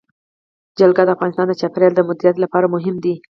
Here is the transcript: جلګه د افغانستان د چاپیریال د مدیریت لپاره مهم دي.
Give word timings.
جلګه 0.79 1.03
د 1.05 1.09
افغانستان 1.15 1.45
د 1.49 1.53
چاپیریال 1.61 1.93
د 1.95 2.01
مدیریت 2.09 2.37
لپاره 2.43 2.71
مهم 2.75 2.95
دي. 3.03 3.15